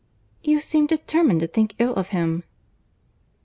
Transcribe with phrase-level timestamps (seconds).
[0.41, 2.43] "You seem determined to think ill of him."